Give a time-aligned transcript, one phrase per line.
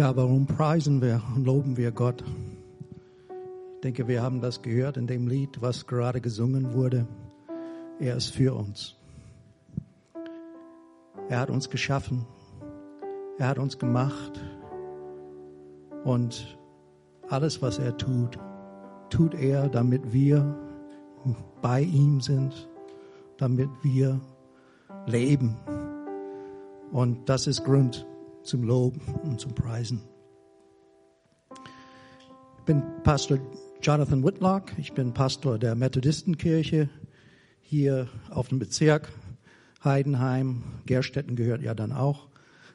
[0.00, 2.24] Ja, warum preisen wir und loben wir Gott?
[3.74, 7.06] Ich denke, wir haben das gehört in dem Lied, was gerade gesungen wurde.
[7.98, 8.96] Er ist für uns.
[11.28, 12.24] Er hat uns geschaffen.
[13.36, 14.40] Er hat uns gemacht.
[16.04, 16.56] Und
[17.28, 18.38] alles, was er tut,
[19.10, 20.58] tut er, damit wir
[21.60, 22.70] bei ihm sind,
[23.36, 24.18] damit wir
[25.04, 25.56] leben.
[26.90, 28.06] Und das ist Grund
[28.42, 30.00] zum Lob und zum Preisen.
[32.58, 33.38] Ich bin Pastor
[33.82, 34.72] Jonathan Whitlock.
[34.78, 36.88] Ich bin Pastor der Methodistenkirche
[37.60, 39.12] hier auf dem Bezirk
[39.82, 40.62] Heidenheim.
[40.86, 42.28] Gerstetten gehört ja dann auch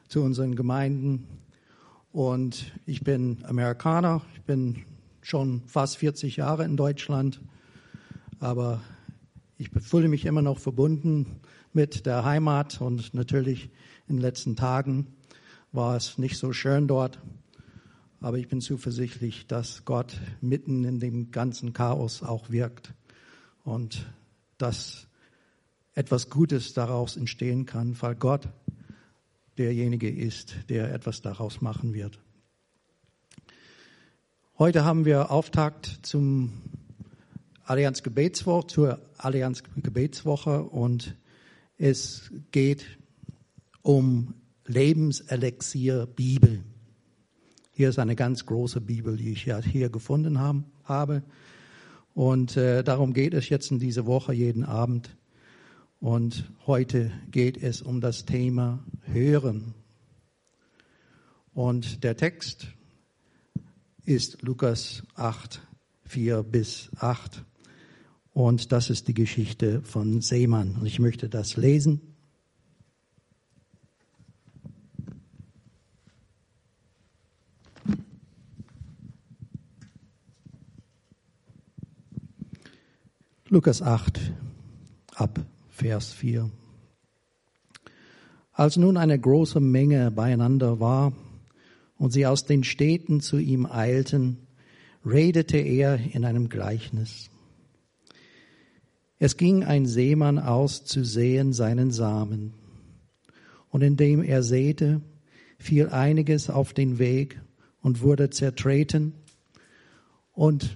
[0.07, 1.27] zu unseren Gemeinden.
[2.11, 4.21] Und ich bin Amerikaner.
[4.35, 4.83] Ich bin
[5.21, 7.41] schon fast 40 Jahre in Deutschland.
[8.39, 8.81] Aber
[9.57, 11.41] ich fühle mich immer noch verbunden
[11.73, 13.69] mit der Heimat und natürlich
[14.07, 15.14] in den letzten Tagen
[15.75, 17.19] war es nicht so schön dort.
[18.21, 22.93] Aber ich bin zuversichtlich, dass Gott mitten in dem ganzen Chaos auch wirkt
[23.63, 24.05] und
[24.57, 25.07] dass
[25.93, 28.47] etwas Gutes daraus entstehen kann, weil Gott
[29.57, 32.19] derjenige ist, der etwas daraus machen wird.
[34.57, 36.53] Heute haben wir Auftakt zum
[37.65, 41.15] Allianz Gebetswoche, zur Allianz Gebetswoche und
[41.77, 42.85] es geht
[43.81, 44.33] um
[44.67, 46.63] Lebenselixier Bibel.
[47.71, 51.23] Hier ist eine ganz große Bibel, die ich ja hier gefunden haben, habe.
[52.13, 55.17] Und äh, darum geht es jetzt in dieser Woche jeden Abend.
[55.99, 59.75] Und heute geht es um das Thema Hören.
[61.53, 62.67] Und der Text
[64.03, 65.61] ist Lukas 8,
[66.05, 67.45] 4 bis 8.
[68.33, 70.75] Und das ist die Geschichte von Seemann.
[70.75, 72.14] Und ich möchte das lesen.
[83.55, 84.33] Lukas 8
[85.15, 85.39] ab
[85.69, 86.51] Vers 4.
[88.51, 91.13] Als nun eine große Menge beieinander war
[91.97, 94.39] und sie aus den Städten zu ihm eilten,
[95.05, 97.29] redete er in einem Gleichnis.
[99.19, 102.55] Es ging ein Seemann aus zu säen seinen Samen.
[103.69, 104.99] Und indem er säte,
[105.59, 107.39] fiel einiges auf den Weg
[107.81, 109.13] und wurde zertreten.
[110.33, 110.75] Und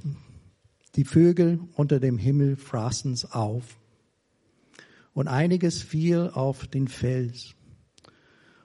[1.00, 3.80] die Vögel unter dem Himmel fraßen's auf.
[5.14, 7.56] Und einiges fiel auf den Fels.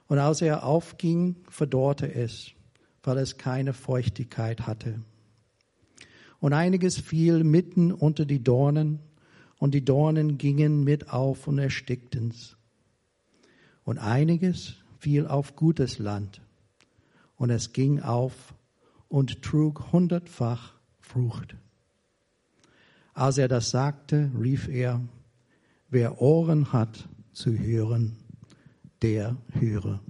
[0.07, 2.51] Und als er aufging, verdorrte es,
[3.03, 4.99] weil es keine Feuchtigkeit hatte.
[6.41, 8.99] Und einiges fiel mitten unter die Dornen,
[9.57, 12.57] und die Dornen gingen mit auf und erstickten's.
[13.85, 16.41] Und einiges fiel auf gutes Land,
[17.37, 18.53] und es ging auf
[19.07, 21.55] und trug hundertfach Frucht.
[23.15, 25.01] Als er das sagte, rief er,
[25.89, 28.17] wer Ohren hat zu hören,
[29.01, 30.01] der höre.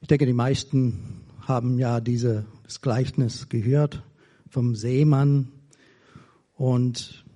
[0.00, 2.44] Ich denke, die meisten haben ja dieses
[2.80, 4.02] Gleichnis gehört
[4.48, 5.52] vom Seemann
[6.54, 7.26] und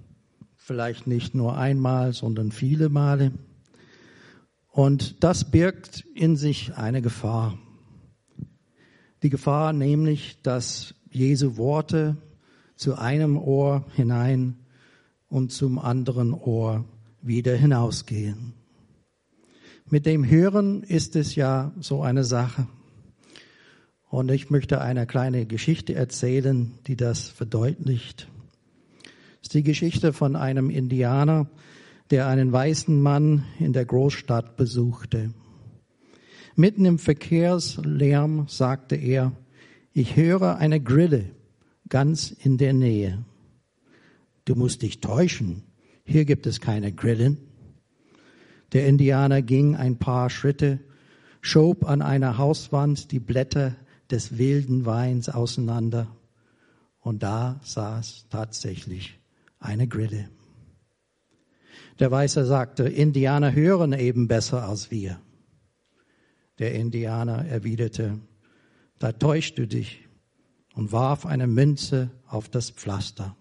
[0.56, 3.32] vielleicht nicht nur einmal, sondern viele Male.
[4.76, 7.58] Und das birgt in sich eine Gefahr.
[9.22, 12.18] Die Gefahr nämlich, dass Jesu Worte
[12.74, 14.58] zu einem Ohr hinein
[15.30, 16.84] und zum anderen Ohr
[17.22, 18.52] wieder hinausgehen.
[19.88, 22.66] Mit dem Hören ist es ja so eine Sache.
[24.10, 28.28] Und ich möchte eine kleine Geschichte erzählen, die das verdeutlicht.
[29.40, 31.48] Es ist die Geschichte von einem Indianer,
[32.10, 35.32] der einen weißen Mann in der Großstadt besuchte.
[36.54, 39.32] Mitten im Verkehrslärm sagte er,
[39.92, 41.30] ich höre eine Grille
[41.88, 43.24] ganz in der Nähe.
[44.44, 45.62] Du musst dich täuschen,
[46.04, 47.38] hier gibt es keine Grillen.
[48.72, 50.80] Der Indianer ging ein paar Schritte,
[51.40, 53.76] schob an einer Hauswand die Blätter
[54.10, 56.08] des wilden Weins auseinander
[57.00, 59.18] und da saß tatsächlich
[59.58, 60.28] eine Grille.
[61.98, 65.20] Der Weiße sagte, Indianer hören eben besser als wir.
[66.58, 68.18] Der Indianer erwiderte,
[68.98, 70.06] da täuscht du dich
[70.74, 73.36] und warf eine Münze auf das Pflaster.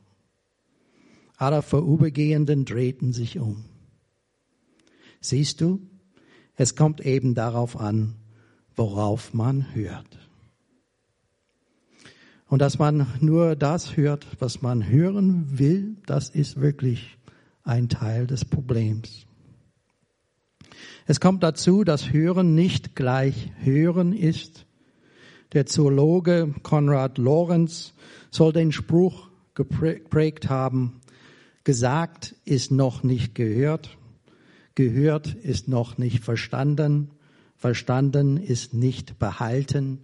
[1.38, 3.66] Alle Vorübergehenden drehten sich um.
[5.20, 5.82] Siehst du,
[6.56, 8.16] es kommt eben darauf an,
[8.76, 10.20] worauf man hört.
[12.48, 17.18] Und dass man nur das hört, was man hören will, das ist wirklich
[17.66, 19.26] ein Teil des Problems.
[21.08, 24.66] Es kommt dazu, dass Hören nicht gleich Hören ist.
[25.54, 27.94] Der Zoologe Konrad Lorenz
[28.32, 31.02] soll den Spruch geprägt haben,
[31.64, 33.98] gesagt ist noch nicht gehört,
[34.76, 37.12] gehört ist noch nicht verstanden,
[37.56, 40.00] verstanden ist nicht behalten,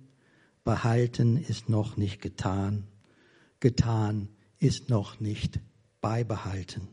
[0.64, 2.86] behalten ist noch nicht getan,
[3.60, 4.30] getan
[4.60, 5.60] ist noch nicht
[6.00, 6.88] beibehalten.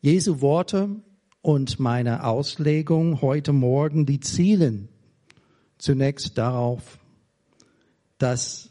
[0.00, 0.90] Jesu Worte
[1.42, 4.88] und meine Auslegung heute Morgen, die zielen
[5.76, 7.00] zunächst darauf,
[8.16, 8.70] dass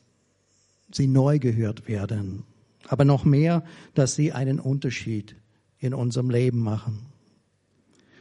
[0.90, 2.44] sie neu gehört werden,
[2.88, 5.36] aber noch mehr, dass sie einen Unterschied
[5.80, 7.08] in unserem Leben machen,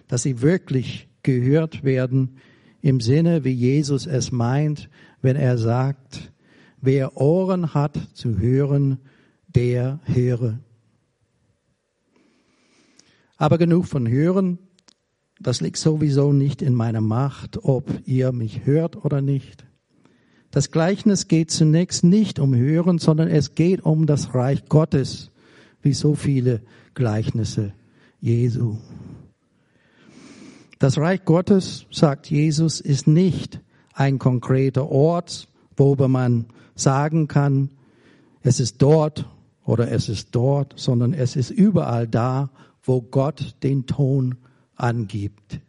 [0.09, 2.39] dass sie wirklich gehört werden
[2.83, 4.91] im Sinne, wie Jesus es meint,
[5.23, 6.33] wenn er sagt,
[6.81, 8.99] wer Ohren hat zu hören,
[9.47, 10.59] der höre.
[13.37, 14.59] Aber genug von Hören,
[15.41, 19.67] das liegt sowieso nicht in meiner Macht, ob ihr mich hört oder nicht.
[20.51, 25.31] Das Gleichnis geht zunächst nicht um Hören, sondern es geht um das Reich Gottes,
[25.83, 26.63] wie so viele
[26.95, 27.75] Gleichnisse
[28.21, 28.79] Jesu.
[30.79, 33.61] Das Reich Gottes, sagt Jesus, ist nicht
[33.93, 37.71] ein konkreter Ort, wo man sagen kann,
[38.43, 39.29] es ist dort
[39.65, 42.51] oder es ist dort, sondern es ist überall da,
[42.87, 44.37] wo Gott den Ton
[44.75, 45.61] angibt.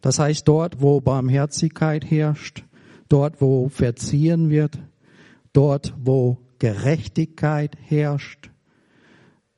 [0.00, 2.64] Das heißt dort, wo Barmherzigkeit herrscht,
[3.08, 4.78] dort, wo verziehen wird,
[5.52, 8.50] dort, wo Gerechtigkeit herrscht,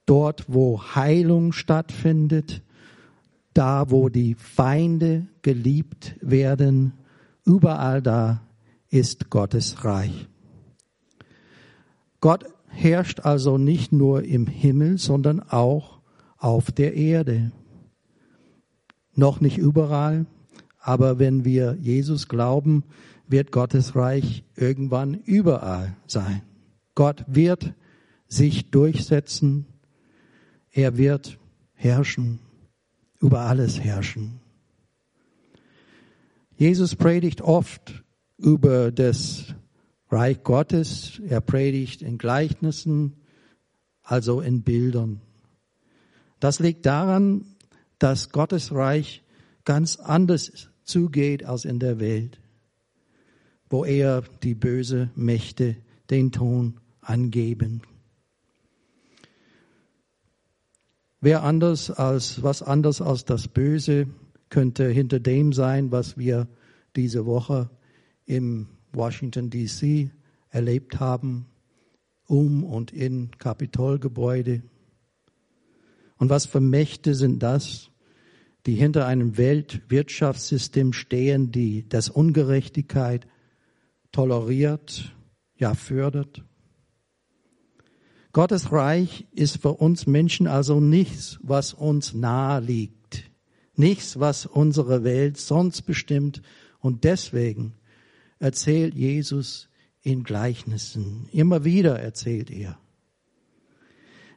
[0.06, 2.62] dort, wo Heilung stattfindet,
[3.55, 6.93] da, wo die Feinde geliebt werden,
[7.44, 8.43] überall da
[8.88, 10.28] ist Gottes Reich.
[12.20, 16.00] Gott herrscht also nicht nur im Himmel, sondern auch
[16.41, 17.53] auf der Erde.
[19.15, 20.27] Noch nicht überall,
[20.81, 22.85] aber wenn wir Jesus glauben,
[23.29, 26.43] wird Gottes Reich irgendwann überall sein.
[26.95, 27.75] Gott wird
[28.27, 29.67] sich durchsetzen,
[30.73, 31.39] er wird
[31.75, 32.41] herrschen,
[33.21, 34.41] über alles herrschen.
[36.57, 38.05] Jesus predigt oft
[38.37, 39.55] über das
[40.09, 43.17] Reich Gottes, er predigt in Gleichnissen,
[44.03, 45.21] also in Bildern.
[46.41, 47.45] Das liegt daran,
[47.99, 49.23] dass Gottes Reich
[49.65, 52.41] ganz anders zugeht als in der Welt
[53.71, 55.77] wo er die böse Mächte
[56.11, 57.83] den Ton angeben.
[61.21, 64.09] Wer anders als, was anders als das Böse
[64.49, 66.49] könnte hinter dem sein, was wir
[66.97, 67.71] diese Woche
[68.27, 70.11] im Washington DC
[70.51, 71.47] erlebt haben,
[72.27, 74.63] um und in Kapitolgebäude.
[76.20, 77.90] Und was für Mächte sind das,
[78.67, 83.26] die hinter einem Weltwirtschaftssystem stehen, die das Ungerechtigkeit,
[84.12, 85.17] toleriert,
[85.56, 86.44] ja fördert.
[88.32, 93.31] Gottes Reich ist für uns Menschen also nichts, was uns nahe liegt,
[93.74, 96.43] nichts, was unsere Welt sonst bestimmt.
[96.81, 97.72] Und deswegen
[98.39, 99.70] erzählt Jesus
[100.03, 101.31] in Gleichnissen.
[101.32, 102.79] Immer wieder erzählt er.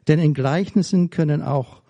[0.07, 1.81] Denn in Gleichnissen können auch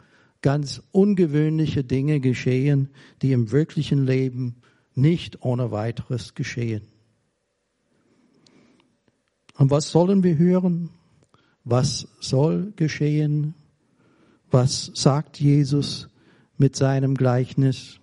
[0.41, 2.89] ganz ungewöhnliche Dinge geschehen,
[3.21, 4.57] die im wirklichen Leben
[4.93, 6.87] nicht ohne weiteres geschehen.
[9.55, 10.89] Und was sollen wir hören?
[11.63, 13.53] Was soll geschehen?
[14.51, 16.09] Was sagt Jesus
[16.57, 17.99] mit seinem Gleichnis?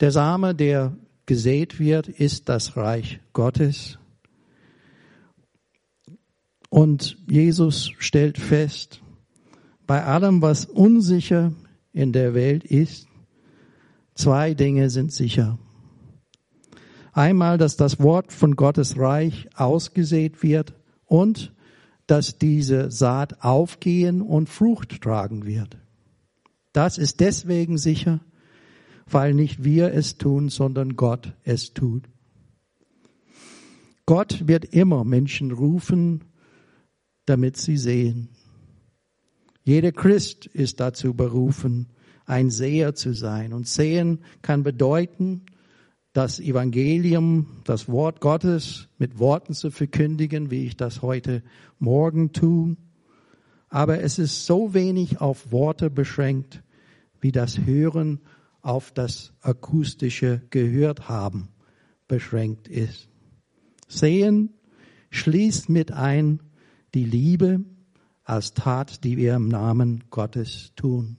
[0.00, 3.98] Der Same, der gesät wird, ist das Reich Gottes.
[6.68, 9.00] Und Jesus stellt fest,
[9.86, 11.52] bei allem, was unsicher
[11.92, 13.08] in der Welt ist,
[14.14, 15.58] zwei Dinge sind sicher.
[17.12, 20.74] Einmal, dass das Wort von Gottes Reich ausgesät wird
[21.06, 21.52] und
[22.06, 25.78] dass diese Saat aufgehen und Frucht tragen wird.
[26.72, 28.20] Das ist deswegen sicher,
[29.06, 32.04] weil nicht wir es tun, sondern Gott es tut.
[34.06, 36.24] Gott wird immer Menschen rufen,
[37.28, 38.28] damit sie sehen.
[39.64, 41.88] Jeder Christ ist dazu berufen,
[42.24, 43.52] ein Seher zu sein.
[43.52, 45.46] Und sehen kann bedeuten,
[46.12, 51.42] das Evangelium, das Wort Gottes mit Worten zu verkündigen, wie ich das heute
[51.78, 52.76] Morgen tue.
[53.68, 56.62] Aber es ist so wenig auf Worte beschränkt,
[57.20, 58.20] wie das Hören
[58.62, 61.48] auf das akustische Gehört haben
[62.08, 63.08] beschränkt ist.
[63.86, 64.54] Sehen
[65.10, 66.40] schließt mit ein
[66.94, 67.60] die Liebe
[68.24, 71.16] als Tat, die wir im Namen Gottes tun.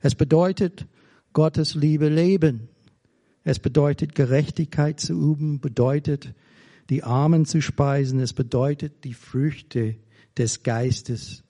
[0.00, 0.86] Es bedeutet
[1.32, 2.68] Gottes Liebe leben.
[3.44, 6.34] Es bedeutet Gerechtigkeit zu üben, bedeutet
[6.90, 8.20] die Armen zu speisen.
[8.20, 9.96] Es bedeutet die Früchte
[10.36, 11.44] des Geistes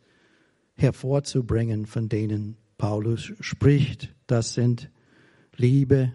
[0.74, 4.14] hervorzubringen, von denen Paulus spricht.
[4.26, 4.90] Das sind
[5.56, 6.12] Liebe,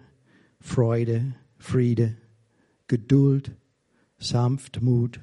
[0.59, 2.17] Freude, Friede,
[2.87, 3.51] Geduld,
[4.17, 5.19] Sanftmut,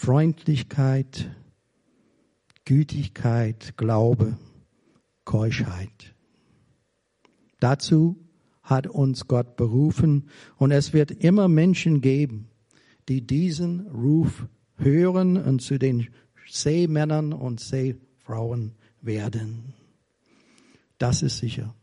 [0.00, 1.30] Freundlichkeit,
[2.64, 4.38] Gütigkeit, Glaube,
[5.26, 6.14] Keuschheit.
[7.58, 8.16] Dazu
[8.62, 12.48] hat uns Gott berufen und es wird immer Menschen geben,
[13.10, 16.08] die diesen Ruf hören und zu den
[16.48, 19.74] Seemännern und Seefrauen werden.
[20.96, 21.74] Das ist sicher.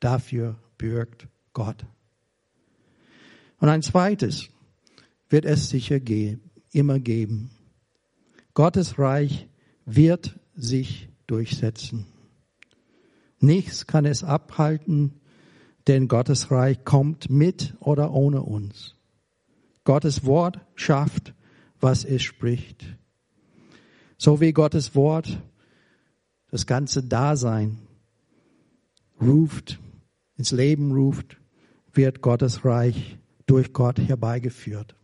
[0.00, 1.86] Dafür bürgt Gott.
[3.58, 4.50] Und ein zweites
[5.30, 5.98] wird es sicher
[6.72, 7.50] immer geben.
[8.54, 9.48] Gottes Reich
[9.84, 12.06] wird sich durchsetzen.
[13.40, 15.20] Nichts kann es abhalten,
[15.86, 18.96] denn Gottes Reich kommt mit oder ohne uns.
[19.84, 21.34] Gottes Wort schafft,
[21.80, 22.84] was es spricht.
[24.18, 25.40] So wie Gottes Wort
[26.50, 27.78] das ganze Dasein
[29.20, 29.78] ruft,
[30.36, 31.38] ins Leben ruft,
[31.92, 34.97] wird Gottes Reich durch Gott herbeigeführt.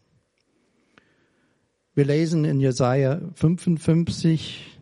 [1.97, 4.81] Wir lesen in Jesaja 55,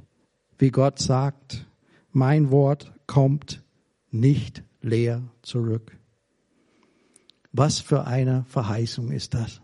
[0.57, 1.67] wie Gott sagt,
[2.11, 3.63] mein Wort kommt
[4.11, 5.99] nicht leer zurück.
[7.53, 9.61] Was für eine Verheißung ist das?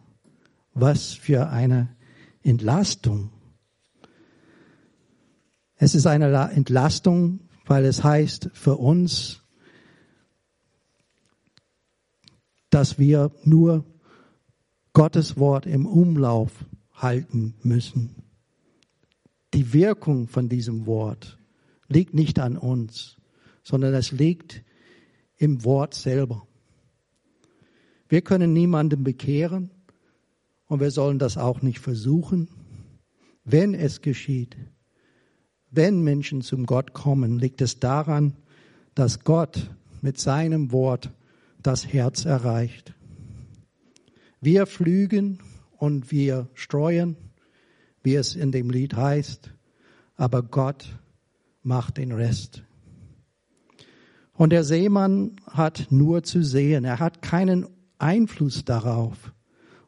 [0.74, 1.96] Was für eine
[2.42, 3.30] Entlastung.
[5.76, 9.42] Es ist eine Entlastung, weil es heißt für uns,
[12.68, 13.86] dass wir nur
[14.92, 16.52] Gottes Wort im Umlauf
[17.02, 18.14] halten müssen.
[19.54, 21.38] Die Wirkung von diesem Wort
[21.88, 23.16] liegt nicht an uns,
[23.62, 24.62] sondern es liegt
[25.36, 26.46] im Wort selber.
[28.08, 29.70] Wir können niemanden bekehren
[30.66, 32.48] und wir sollen das auch nicht versuchen.
[33.44, 34.56] Wenn es geschieht,
[35.70, 38.36] wenn Menschen zum Gott kommen, liegt es daran,
[38.94, 41.10] dass Gott mit seinem Wort
[41.62, 42.94] das Herz erreicht.
[44.40, 45.40] Wir flügen
[45.78, 47.16] und wir streuen,
[48.02, 49.54] wie es in dem Lied heißt,
[50.16, 50.98] aber Gott
[51.62, 52.64] macht den Rest.
[54.32, 57.66] Und der Seemann hat nur zu sehen, er hat keinen
[57.98, 59.32] Einfluss darauf,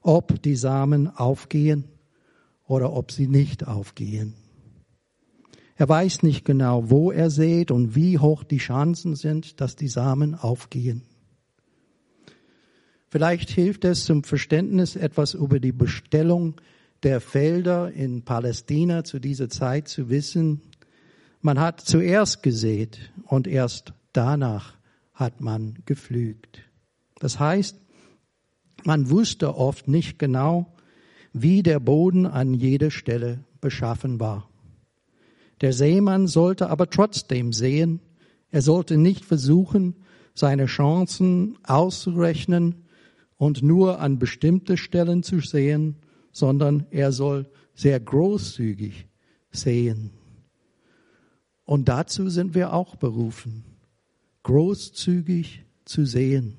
[0.00, 1.84] ob die Samen aufgehen
[2.66, 4.34] oder ob sie nicht aufgehen.
[5.76, 9.88] Er weiß nicht genau, wo er sät und wie hoch die Chancen sind, dass die
[9.88, 11.02] Samen aufgehen.
[13.10, 16.60] Vielleicht hilft es zum Verständnis etwas über die Bestellung
[17.02, 20.60] der Felder in Palästina zu dieser Zeit zu wissen.
[21.40, 24.76] Man hat zuerst gesät und erst danach
[25.12, 26.60] hat man gepflügt.
[27.18, 27.76] Das heißt,
[28.84, 30.72] man wusste oft nicht genau,
[31.32, 34.48] wie der Boden an jeder Stelle beschaffen war.
[35.62, 38.00] Der Seemann sollte aber trotzdem sehen,
[38.52, 39.96] er sollte nicht versuchen,
[40.32, 42.86] seine Chancen auszurechnen
[43.40, 45.96] und nur an bestimmte Stellen zu sehen,
[46.30, 49.06] sondern er soll sehr großzügig
[49.50, 50.10] sehen.
[51.64, 53.64] Und dazu sind wir auch berufen,
[54.42, 56.58] großzügig zu sehen.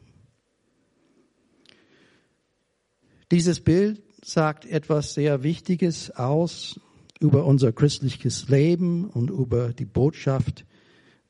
[3.29, 6.79] Dieses Bild sagt etwas sehr Wichtiges aus
[7.19, 10.65] über unser christliches Leben und über die Botschaft,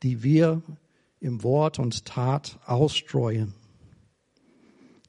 [0.01, 0.61] die wir
[1.19, 3.60] im Wort und Tat ausstreuen.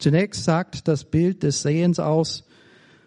[0.03, 2.43] Zunächst sagt das Bild des Sehens aus,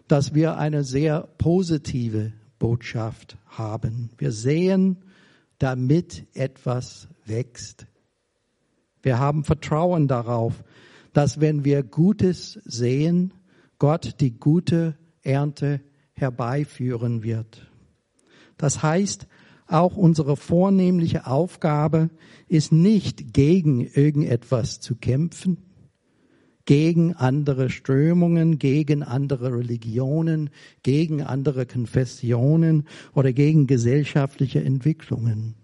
[0.08, 4.12] dass wir eine sehr positive Botschaft haben.
[4.18, 5.04] Wir sehen,
[5.60, 7.86] damit etwas wächst.
[9.04, 10.64] Wir haben Vertrauen darauf,
[11.12, 13.34] dass wenn wir Gutes sehen,
[13.78, 15.82] Gott die gute Ernte
[16.14, 17.70] herbeiführen wird.
[18.56, 19.28] Das heißt,
[19.68, 22.10] auch unsere vornehmliche Aufgabe
[22.48, 25.65] ist nicht gegen irgendetwas zu kämpfen,
[26.66, 30.50] gegen andere Strömungen, gegen andere Religionen,
[30.84, 35.56] gegen andere Konfessionen oder gegen gesellschaftliche Entwicklungen,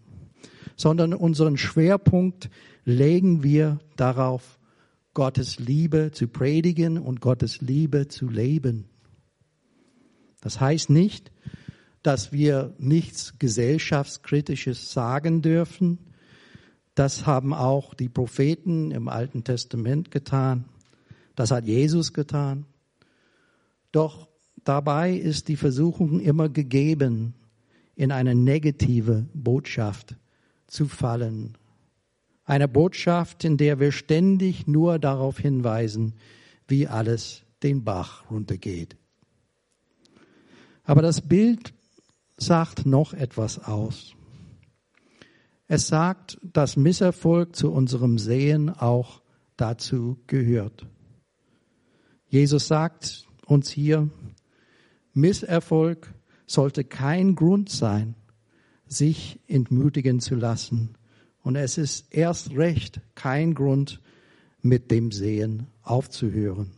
[0.75, 2.49] sondern unseren Schwerpunkt
[2.85, 4.59] legen wir darauf,
[5.13, 8.85] Gottes Liebe zu predigen und Gottes Liebe zu leben.
[10.39, 11.31] Das heißt nicht,
[12.01, 15.99] dass wir nichts gesellschaftskritisches sagen dürfen.
[16.95, 20.65] Das haben auch die Propheten im Alten Testament getan.
[21.35, 22.65] Das hat Jesus getan.
[23.91, 24.27] Doch
[24.63, 27.33] dabei ist die Versuchung immer gegeben,
[27.95, 30.15] in eine negative Botschaft
[30.67, 31.57] zu fallen.
[32.45, 36.15] Eine Botschaft, in der wir ständig nur darauf hinweisen,
[36.67, 38.97] wie alles den Bach runtergeht.
[40.83, 41.73] Aber das Bild
[42.37, 44.15] sagt noch etwas aus.
[45.67, 49.21] Es sagt, dass Misserfolg zu unserem Sehen auch
[49.55, 50.85] dazu gehört.
[52.31, 54.09] Jesus sagt uns hier,
[55.13, 56.13] Misserfolg
[56.47, 58.15] sollte kein Grund sein,
[58.87, 60.95] sich entmutigen zu lassen.
[61.43, 63.99] Und es ist erst recht kein Grund,
[64.61, 66.71] mit dem Sehen aufzuhören.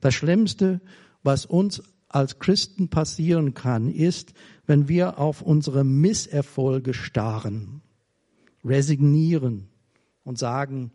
[0.00, 0.80] Das Schlimmste,
[1.22, 4.32] was uns als Christen passieren kann, ist,
[4.64, 7.82] wenn wir auf unsere Misserfolge starren,
[8.64, 9.68] resignieren
[10.24, 10.92] und sagen,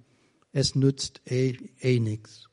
[0.51, 2.49] es nützt eh, eh nichts.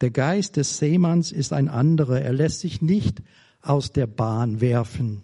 [0.00, 2.20] Der Geist des Seemanns ist ein anderer.
[2.20, 3.22] Er lässt sich nicht
[3.62, 5.22] aus der Bahn werfen.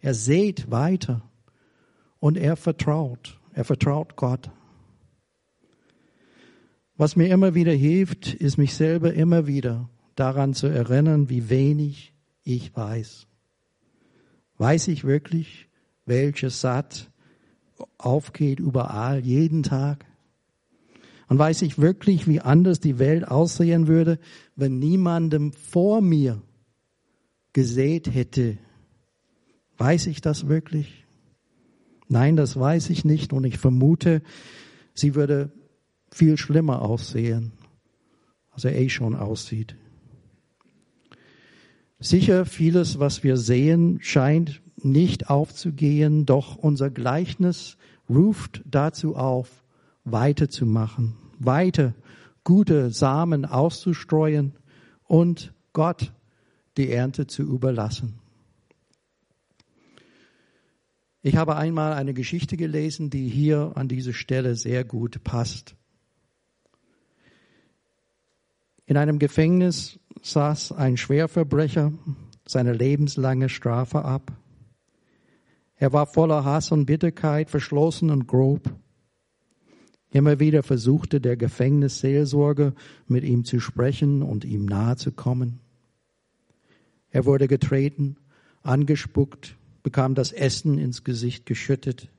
[0.00, 1.22] Er seht weiter
[2.18, 3.40] und er vertraut.
[3.52, 4.50] Er vertraut Gott.
[6.96, 12.14] Was mir immer wieder hilft, ist mich selber immer wieder daran zu erinnern, wie wenig
[12.42, 13.26] ich weiß.
[14.58, 15.68] Weiß ich wirklich,
[16.06, 17.10] welches Satt
[17.98, 20.06] aufgeht überall, jeden Tag?
[21.28, 24.18] Und weiß ich wirklich, wie anders die Welt aussehen würde,
[24.56, 26.42] wenn niemandem vor mir
[27.52, 28.58] gesät hätte?
[29.78, 31.04] Weiß ich das wirklich?
[32.08, 34.22] Nein, das weiß ich nicht und ich vermute,
[34.92, 35.50] sie würde
[36.10, 37.52] viel schlimmer aussehen,
[38.50, 39.76] als er eh schon aussieht.
[41.98, 49.63] Sicher, vieles, was wir sehen, scheint nicht aufzugehen, doch unser Gleichnis ruft dazu auf,
[50.04, 51.94] weiterzumachen, weiter
[52.44, 54.52] gute Samen auszustreuen
[55.04, 56.12] und Gott
[56.76, 58.20] die Ernte zu überlassen.
[61.22, 65.74] Ich habe einmal eine Geschichte gelesen, die hier an diese Stelle sehr gut passt.
[68.84, 71.92] In einem Gefängnis saß ein Schwerverbrecher
[72.46, 74.32] seine lebenslange Strafe ab.
[75.76, 78.70] Er war voller Hass und Bitterkeit, verschlossen und grob.
[80.14, 82.72] Immer wieder versuchte der Gefängnisseelsorger
[83.08, 85.58] mit ihm zu sprechen und ihm nahe zu kommen.
[87.10, 88.16] Er wurde getreten,
[88.62, 92.10] angespuckt, bekam das Essen ins Gesicht geschüttet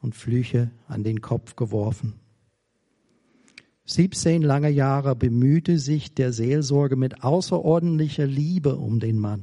[0.00, 2.12] und Flüche an den Kopf geworfen.
[3.86, 9.42] 17 lange Jahre bemühte sich der Seelsorge mit außerordentlicher Liebe um den Mann.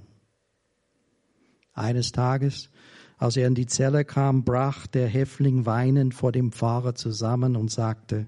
[1.74, 2.70] Eines Tages,
[3.24, 7.72] als er in die Zelle kam, brach der Häftling weinend vor dem Pfarrer zusammen und
[7.72, 8.28] sagte,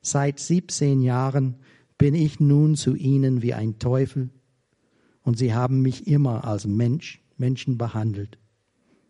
[0.00, 1.56] Seit 17 Jahren
[1.98, 4.30] bin ich nun zu Ihnen wie ein Teufel
[5.20, 8.38] und Sie haben mich immer als Mensch, Menschen behandelt.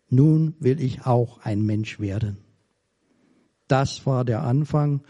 [0.08, 2.38] Nun will ich auch ein Mensch werden.
[3.68, 5.02] Das war der Anfang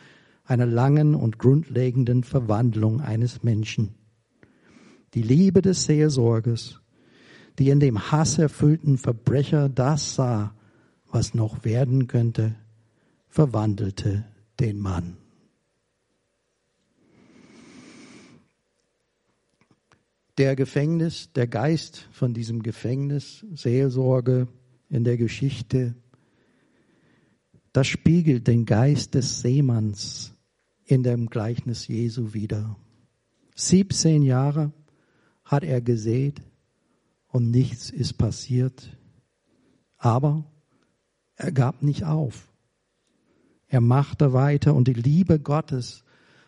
[0.45, 3.95] einer langen und grundlegenden Verwandlung eines Menschen.
[5.15, 6.83] Die Liebe des Seelsorges,
[7.59, 10.55] die in dem hasserfüllten Verbrecher das sah,
[11.11, 12.55] was noch werden könnte,
[13.29, 14.25] verwandelte
[14.61, 15.17] den Mann.
[20.39, 24.49] Der Gefängnis, der Geist von diesem Gefängnis, Seelsorge
[24.91, 25.95] in der Geschichte,
[27.73, 30.35] das spiegelt den Geist des Seemanns,
[30.85, 32.77] in dem Gleichnis Jesu wieder.
[33.57, 34.73] 17 Jahre
[35.45, 36.41] hat er gesät
[37.37, 38.97] und nichts ist passiert.
[39.99, 40.47] Aber
[41.35, 42.51] er gab nicht auf.
[43.69, 46.03] Er machte weiter und die Liebe Gottes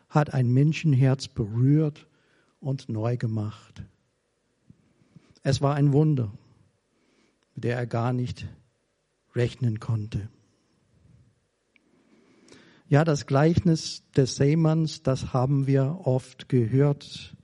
[0.08, 2.06] hat ein Menschenherz berührt
[2.58, 3.82] und neu gemacht.
[5.42, 6.32] Es war ein Wunder,
[7.54, 8.48] mit der er gar nicht
[9.34, 10.30] rechnen konnte.
[12.88, 17.36] Ja, das Gleichnis des Seemanns, das haben wir oft gehört,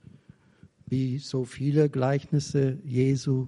[0.87, 3.47] wie so viele Gleichnisse Jesu.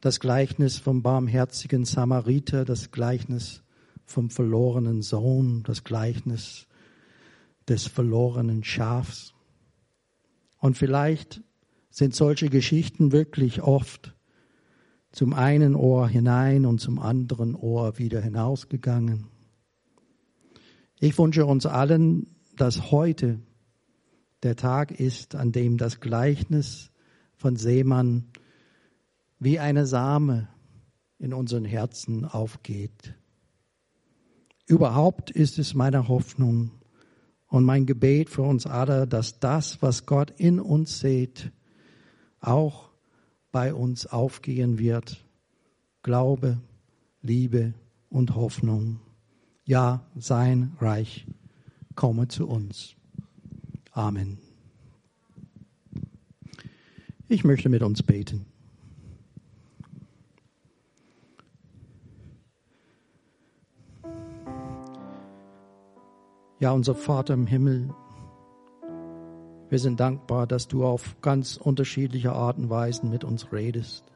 [0.00, 3.62] Das Gleichnis vom barmherzigen Samariter, das Gleichnis
[4.06, 6.66] vom verlorenen Sohn, das Gleichnis
[7.68, 9.34] des verlorenen Schafs.
[10.58, 11.42] Und vielleicht
[11.90, 14.14] sind solche Geschichten wirklich oft
[15.12, 19.26] zum einen Ohr hinein und zum anderen Ohr wieder hinausgegangen.
[21.00, 23.40] Ich wünsche uns allen, dass heute
[24.42, 26.90] der Tag ist, an dem das Gleichnis
[27.36, 28.26] von Seemann
[29.38, 30.48] wie eine Same
[31.18, 33.14] in unseren Herzen aufgeht.
[34.66, 36.70] Überhaupt ist es meine Hoffnung
[37.50, 41.50] Und mein Gebet für uns alle, dass das, was Gott in uns sieht,
[42.40, 42.90] auch
[43.50, 45.26] bei uns aufgehen wird.
[46.04, 46.60] Glaube,
[47.22, 47.74] Liebe
[48.08, 49.00] und Hoffnung.
[49.64, 51.26] Ja, sein Reich
[51.96, 52.94] komme zu uns.
[54.00, 54.38] Amen.
[57.28, 58.46] Ich möchte mit uns beten.
[66.60, 67.94] Ja, unser Vater im Himmel,
[69.68, 74.06] wir sind dankbar, dass du auf ganz unterschiedliche Arten und Weisen mit uns redest.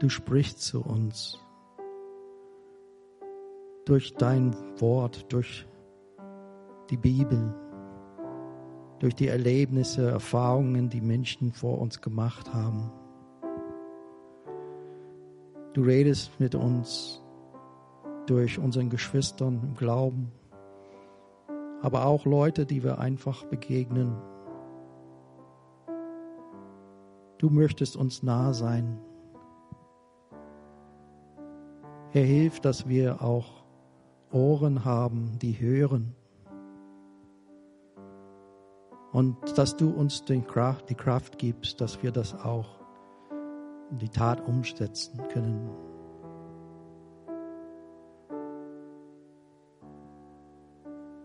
[0.00, 1.38] Du sprichst zu uns
[3.86, 5.66] durch dein Wort, durch
[6.90, 7.54] die Bibel,
[8.98, 12.90] durch die Erlebnisse, Erfahrungen, die Menschen vor uns gemacht haben.
[15.74, 17.22] Du redest mit uns
[18.26, 20.32] durch unseren Geschwistern im Glauben,
[21.82, 24.16] aber auch Leute, die wir einfach begegnen.
[27.38, 28.98] Du möchtest uns nah sein.
[32.12, 33.62] Er hilft, dass wir auch
[34.32, 36.14] Ohren haben, die hören.
[39.18, 42.78] Und dass du uns die Kraft, die Kraft gibst, dass wir das auch
[43.90, 45.70] in die Tat umsetzen können.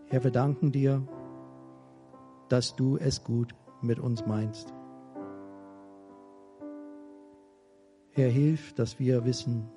[0.08, 1.06] Herr, wir danken dir,
[2.48, 4.74] dass du es gut mit uns meinst.
[8.10, 9.68] Herr, hilf, dass wir wissen,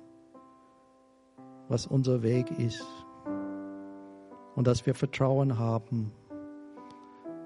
[1.68, 2.84] was unser Weg ist
[4.56, 6.10] und dass wir Vertrauen haben,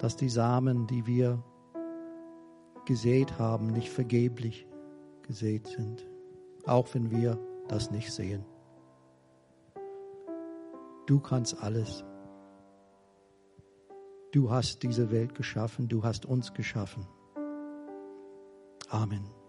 [0.03, 1.41] dass die Samen, die wir
[2.87, 4.67] gesät haben, nicht vergeblich
[5.23, 6.05] gesät sind,
[6.67, 7.39] auch wenn wir
[7.69, 8.45] das nicht sehen.
[11.07, 12.05] Du kannst alles.
[14.33, 17.07] Du hast diese Welt geschaffen, du hast uns geschaffen.
[18.89, 19.42] Amen.